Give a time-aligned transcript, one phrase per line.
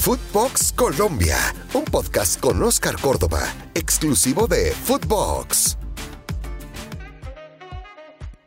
[0.00, 1.36] Footbox Colombia,
[1.74, 3.42] un podcast con Oscar Córdoba,
[3.74, 5.76] exclusivo de Footbox.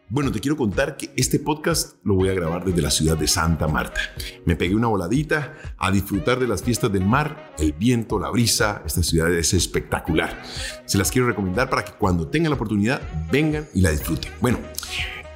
[0.07, 3.27] Bueno, te quiero contar que este podcast lo voy a grabar desde la ciudad de
[3.27, 3.99] Santa Marta.
[4.45, 8.81] Me pegué una voladita a disfrutar de las fiestas del mar, el viento, la brisa.
[8.85, 10.41] Esta ciudad es espectacular.
[10.85, 14.31] Se las quiero recomendar para que cuando tengan la oportunidad vengan y la disfruten.
[14.41, 14.59] Bueno,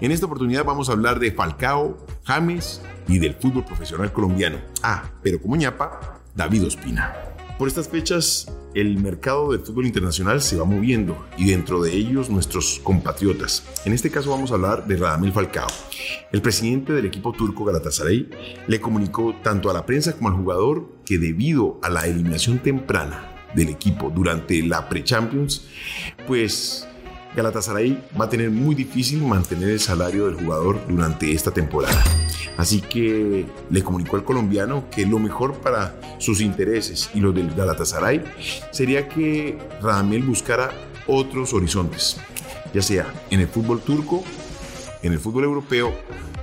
[0.06, 4.60] en esta oportunidad vamos a hablar de Falcao, James y del fútbol profesional colombiano.
[4.84, 7.16] Ah, pero como ñapa, David Ospina.
[7.58, 12.30] Por estas fechas, el mercado del fútbol internacional se va moviendo y dentro de ellos
[12.30, 13.64] nuestros compatriotas.
[13.86, 15.70] En este caso vamos a hablar de Radamel Falcao.
[16.32, 18.30] El presidente del equipo turco Galatasaray
[18.68, 23.32] le comunicó tanto a la prensa como al jugador que debido a la eliminación temprana
[23.56, 25.66] del equipo durante la pre-Champions,
[26.28, 26.88] pues
[27.36, 32.02] Galatasaray va a tener muy difícil mantener el salario del jugador durante esta temporada.
[32.58, 37.54] Así que le comunicó al colombiano que lo mejor para sus intereses y los del
[37.54, 38.24] Galatasaray
[38.72, 40.72] sería que Radamel buscara
[41.08, 42.18] otros horizontes,
[42.74, 44.24] ya sea en el fútbol turco,
[45.04, 45.94] en el fútbol europeo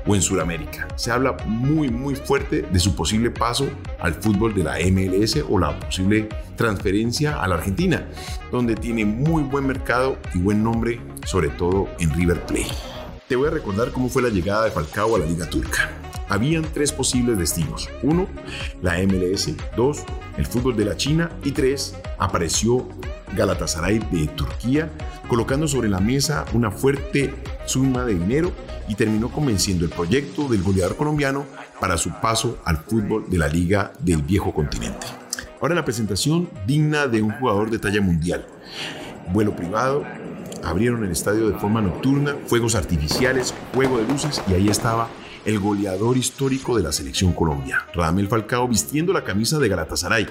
[0.07, 0.89] o en Sudamérica.
[0.97, 3.69] Se habla muy muy fuerte de su posible paso
[4.01, 8.07] al fútbol de la MLS o la posible transferencia a la Argentina,
[8.51, 12.73] donde tiene muy buen mercado y buen nombre, sobre todo en River Plate.
[13.29, 15.91] Te voy a recordar cómo fue la llegada de Falcao a la Liga Turca.
[16.29, 17.89] Habían tres posibles destinos.
[18.03, 18.27] Uno,
[18.81, 19.51] la MLS.
[19.77, 20.05] Dos,
[20.37, 21.31] el fútbol de la China.
[21.45, 22.89] Y tres, apareció
[23.37, 24.91] Galatasaray de Turquía,
[25.29, 28.53] colocando sobre la mesa una fuerte suma de dinero
[28.89, 31.45] y terminó convenciendo el proyecto del goleador colombiano
[31.81, 35.07] para su paso al fútbol de la Liga del Viejo Continente.
[35.61, 38.47] Ahora la presentación digna de un jugador de talla mundial.
[39.33, 40.05] Vuelo privado,
[40.65, 45.09] abrieron el estadio de forma nocturna, fuegos artificiales, juego de luces y ahí estaba
[45.45, 50.27] el goleador histórico de la selección Colombia, Radamel Falcao vistiendo la camisa de Galatasaray.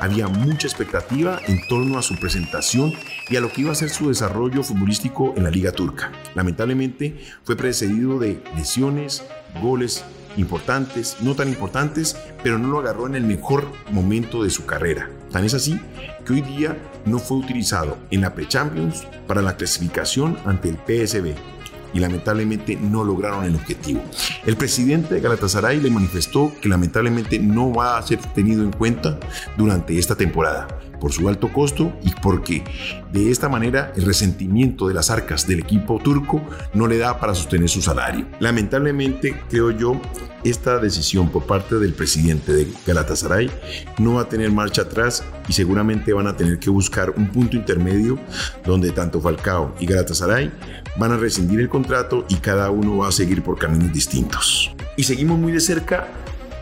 [0.00, 2.92] Había mucha expectativa en torno a su presentación
[3.28, 6.12] y a lo que iba a ser su desarrollo futbolístico en la liga turca.
[6.34, 9.24] Lamentablemente fue precedido de lesiones,
[9.60, 10.04] goles
[10.36, 15.10] importantes, no tan importantes, pero no lo agarró en el mejor momento de su carrera.
[15.32, 15.80] Tan es así
[16.24, 21.55] que hoy día no fue utilizado en la Pre-Champions para la clasificación ante el PSB
[21.92, 24.02] y lamentablemente no lograron el objetivo.
[24.44, 29.18] El presidente de Galatasaray le manifestó que lamentablemente no va a ser tenido en cuenta
[29.56, 30.66] durante esta temporada
[31.00, 32.64] por su alto costo y porque
[33.12, 36.42] de esta manera el resentimiento de las arcas del equipo turco
[36.74, 38.26] no le da para sostener su salario.
[38.40, 40.00] Lamentablemente, creo yo,
[40.44, 43.50] esta decisión por parte del presidente de Galatasaray
[43.98, 47.56] no va a tener marcha atrás y seguramente van a tener que buscar un punto
[47.56, 48.18] intermedio
[48.64, 50.52] donde tanto Falcao y Galatasaray
[50.98, 54.74] van a rescindir el contrato y cada uno va a seguir por caminos distintos.
[54.96, 56.08] Y seguimos muy de cerca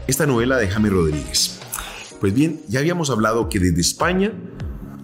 [0.07, 1.61] esta novela de Jaime Rodríguez.
[2.21, 4.33] Pues bien, ya habíamos hablado que desde España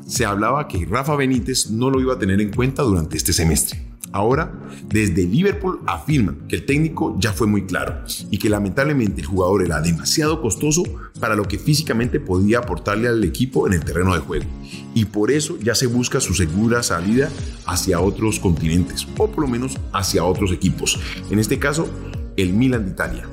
[0.06, 3.91] se hablaba que Rafa Benítez no lo iba a tener en cuenta durante este semestre.
[4.12, 4.53] Ahora,
[4.88, 9.62] desde Liverpool afirman que el técnico ya fue muy claro y que lamentablemente el jugador
[9.62, 10.82] era demasiado costoso
[11.20, 14.47] para lo que físicamente podía aportarle al equipo en el terreno de juego.
[14.94, 17.31] Y por eso ya se busca su segura salida
[17.66, 20.99] hacia otros continentes o por lo menos hacia otros equipos.
[21.31, 21.88] En este caso,
[22.37, 23.28] el Milan de Italia.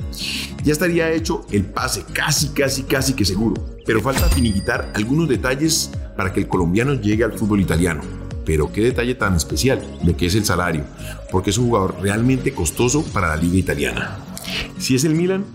[0.68, 3.54] Ya estaría hecho el pase, casi, casi, casi que seguro,
[3.86, 8.02] pero falta finiquitar algunos detalles para que el colombiano llegue al fútbol italiano.
[8.46, 10.84] Pero qué detalle tan especial, lo que es el salario,
[11.32, 14.18] porque es un jugador realmente costoso para la liga italiana.
[14.78, 15.46] Si es el Milan,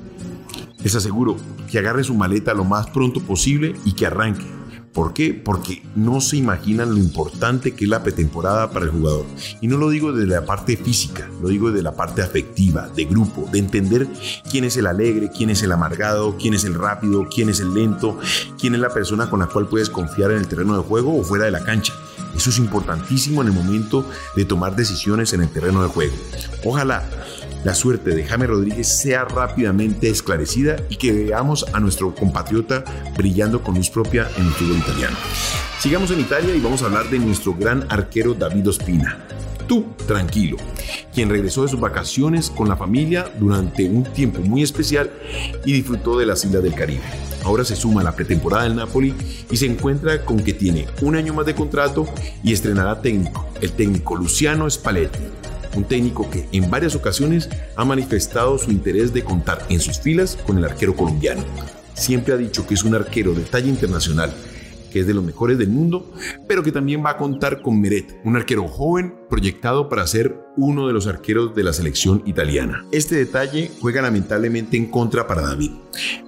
[0.83, 1.37] les aseguro
[1.71, 4.47] que agarre su maleta lo más pronto posible y que arranque
[4.93, 5.33] ¿Por qué?
[5.33, 9.25] Porque no se imaginan lo importante que es la pretemporada para el jugador.
[9.63, 13.07] Y no lo digo desde la parte física, lo digo desde la parte afectiva, de
[13.07, 14.07] grupo, de entender
[14.51, 17.73] quién es el alegre, quién es el amargado, quién es el rápido, quién es el
[17.73, 18.19] lento,
[18.61, 21.25] quién es la persona con la cual puedes confiar en el terreno de juego o
[21.25, 21.95] fuera de la cancha.
[22.37, 26.15] Eso es importantísimo en el momento de tomar decisiones en el terreno de juego.
[26.65, 27.09] Ojalá
[27.65, 32.85] la suerte de Jaime Rodríguez sea rápidamente esclarecida y que veamos a nuestro compatriota
[33.17, 35.17] brillando con luz propia en el fútbol italiano.
[35.79, 39.19] Sigamos en Italia y vamos a hablar de nuestro gran arquero David Ospina.
[39.67, 40.57] Tú, tranquilo,
[41.15, 45.11] quien regresó de sus vacaciones con la familia durante un tiempo muy especial
[45.65, 47.03] y disfrutó de las islas del Caribe.
[47.45, 49.15] Ahora se suma a la pretemporada del Napoli
[49.51, 52.07] y se encuentra con que tiene un año más de contrato
[52.43, 55.21] y estrenará técnico, el técnico Luciano Spalletti,
[55.75, 60.39] un técnico que en varias ocasiones ha manifestado su interés de contar en sus filas
[60.47, 61.45] con el arquero colombiano.
[61.95, 64.33] Siempre ha dicho que es un arquero de talla internacional
[64.93, 66.13] que es de los mejores del mundo,
[66.47, 70.87] pero que también va a contar con Meret, un arquero joven proyectado para ser uno
[70.87, 72.85] de los arqueros de la selección italiana.
[72.93, 75.71] Este detalle juega lamentablemente en contra para David,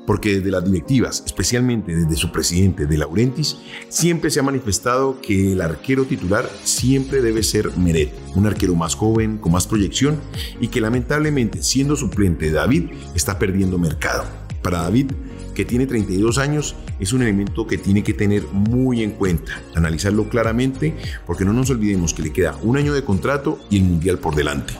[0.07, 3.59] porque desde las directivas, especialmente desde su presidente de Laurentis,
[3.89, 8.95] siempre se ha manifestado que el arquero titular siempre debe ser Meret, un arquero más
[8.95, 10.19] joven, con más proyección
[10.61, 12.85] y que lamentablemente siendo suplente de David
[13.15, 14.25] está perdiendo mercado.
[14.63, 15.13] Para David,
[15.55, 20.29] que tiene 32 años, es un elemento que tiene que tener muy en cuenta, analizarlo
[20.29, 20.95] claramente,
[21.27, 24.35] porque no nos olvidemos que le queda un año de contrato y el Mundial por
[24.35, 24.75] delante.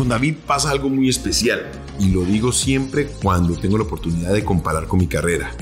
[0.00, 4.42] Con David pasa algo muy especial y lo digo siempre cuando tengo la oportunidad de
[4.42, 5.54] comparar con mi carrera.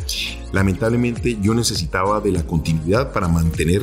[0.53, 3.83] Lamentablemente yo necesitaba de la continuidad para mantener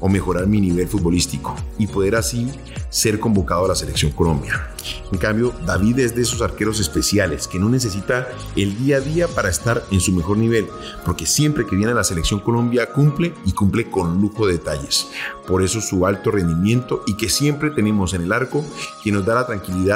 [0.00, 2.50] o mejorar mi nivel futbolístico y poder así
[2.90, 4.68] ser convocado a la selección Colombia.
[5.10, 9.26] En cambio, David es de esos arqueros especiales que no necesita el día a día
[9.26, 10.66] para estar en su mejor nivel,
[11.04, 15.08] porque siempre que viene a la selección Colombia cumple y cumple con lujo de detalles.
[15.46, 18.64] Por eso su alto rendimiento y que siempre tenemos en el arco
[19.02, 19.93] que nos da la tranquilidad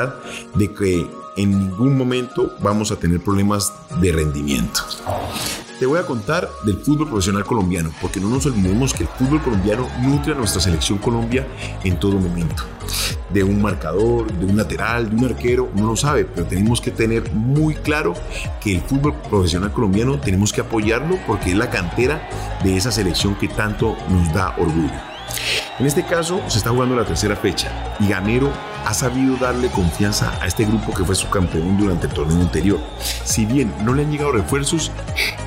[0.54, 1.06] de que
[1.36, 4.80] en ningún momento vamos a tener problemas de rendimiento.
[5.78, 9.40] Te voy a contar del fútbol profesional colombiano, porque no nos olvidemos que el fútbol
[9.40, 11.46] colombiano nutre a nuestra selección Colombia
[11.84, 12.64] en todo momento.
[13.30, 16.90] De un marcador, de un lateral, de un arquero, no lo sabe, pero tenemos que
[16.90, 18.14] tener muy claro
[18.60, 22.28] que el fútbol profesional colombiano tenemos que apoyarlo porque es la cantera
[22.64, 25.00] de esa selección que tanto nos da orgullo.
[25.78, 28.50] En este caso se está jugando la tercera fecha y Gamero
[28.84, 32.80] ha sabido darle confianza a este grupo que fue su campeón durante el torneo anterior.
[33.24, 34.90] Si bien no le han llegado refuerzos,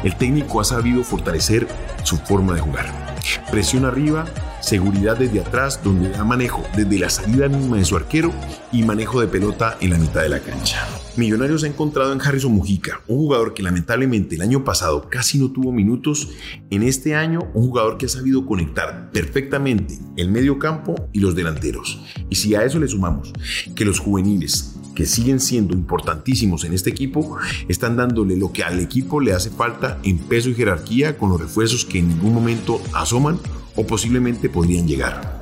[0.03, 1.67] el técnico ha sabido fortalecer
[2.03, 3.17] su forma de jugar.
[3.51, 4.25] Presión arriba,
[4.59, 8.31] seguridad desde atrás, donde da manejo desde la salida misma de su arquero
[8.71, 10.87] y manejo de pelota en la mitad de la cancha.
[11.17, 15.51] Millonarios ha encontrado en Harrison Mujica, un jugador que lamentablemente el año pasado casi no
[15.51, 16.29] tuvo minutos,
[16.69, 21.35] en este año un jugador que ha sabido conectar perfectamente el medio campo y los
[21.35, 21.99] delanteros.
[22.29, 23.33] Y si a eso le sumamos
[23.75, 27.37] que los juveniles que siguen siendo importantísimos en este equipo,
[27.67, 31.41] están dándole lo que al equipo le hace falta en peso y jerarquía con los
[31.41, 33.37] refuerzos que en ningún momento asoman
[33.75, 35.41] o posiblemente podrían llegar.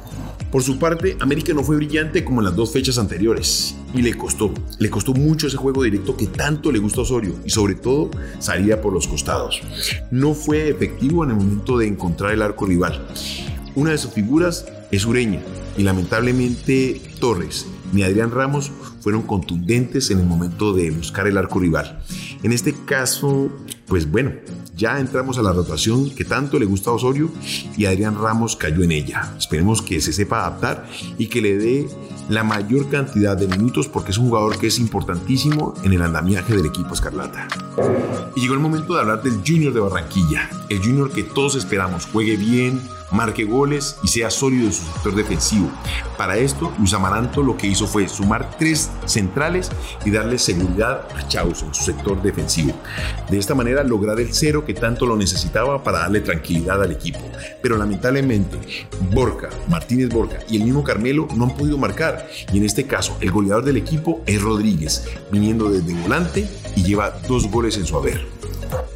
[0.52, 4.16] Por su parte, América no fue brillante como en las dos fechas anteriores y le
[4.16, 7.76] costó, le costó mucho ese juego directo que tanto le gusta a Osorio y sobre
[7.76, 9.62] todo salía por los costados.
[10.12, 13.08] No fue efectivo en el momento de encontrar el arco rival.
[13.76, 15.42] Una de sus figuras es Ureña
[15.78, 18.72] y lamentablemente Torres ni Adrián Ramos
[19.02, 22.02] fueron contundentes en el momento de buscar el arco rival.
[22.44, 23.50] En este caso,
[23.88, 24.32] pues bueno,
[24.76, 27.32] ya entramos a la rotación que tanto le gusta a Osorio
[27.76, 29.34] y Adrián Ramos cayó en ella.
[29.38, 30.88] Esperemos que se sepa adaptar
[31.18, 31.90] y que le dé
[32.30, 36.56] la mayor cantidad de minutos porque es un jugador que es importantísimo en el andamiaje
[36.56, 37.48] del equipo Escarlata.
[38.36, 42.06] Y llegó el momento de hablar del Junior de Barranquilla, el Junior que todos esperamos
[42.06, 42.82] juegue bien,
[43.12, 45.72] marque goles y sea sólido en su sector defensivo.
[46.18, 49.72] Para esto, Luis Amaranto lo que hizo fue sumar tres centrales
[50.06, 52.74] y darle seguridad a Chaus en su sector defensivo.
[53.30, 57.20] De esta manera lograr el cero que tanto lo necesitaba para darle tranquilidad al equipo.
[57.62, 62.19] Pero lamentablemente, Borca, Martínez Borca y el mismo Carmelo no han podido marcar.
[62.52, 67.20] Y en este caso, el goleador del equipo es Rodríguez, viniendo desde volante y lleva
[67.28, 68.26] dos goles en su haber.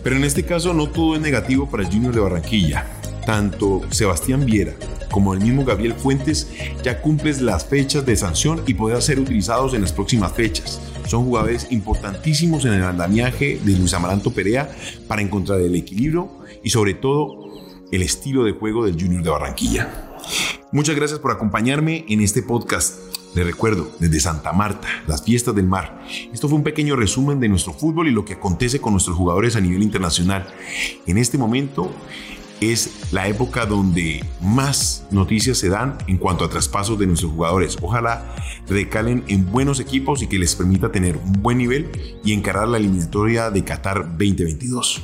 [0.03, 2.85] Pero en este caso no todo es negativo para el Junior de Barranquilla
[3.25, 4.73] tanto Sebastián Viera
[5.11, 6.47] como el mismo Gabriel Fuentes
[6.83, 10.81] ya cumplen las fechas de sanción y podrán ser utilizados en las próximas fechas.
[11.05, 14.71] Son jugadores importantísimos en el andamiaje de Luis Amaranto Perea
[15.07, 16.31] para encontrar el equilibrio
[16.63, 17.43] y sobre todo
[17.91, 20.02] el estilo de juego del Junior de Barranquilla.
[20.73, 22.97] Muchas gracias por acompañarme en este podcast.
[23.35, 26.03] Les recuerdo, desde Santa Marta, las fiestas del mar.
[26.33, 29.55] Esto fue un pequeño resumen de nuestro fútbol y lo que acontece con nuestros jugadores
[29.55, 30.47] a nivel internacional.
[31.05, 31.93] En este momento
[32.59, 37.77] es la época donde más noticias se dan en cuanto a traspasos de nuestros jugadores.
[37.79, 38.35] Ojalá
[38.67, 41.91] recalen en buenos equipos y que les permita tener un buen nivel
[42.23, 45.03] y encarar la eliminatoria de Qatar 2022.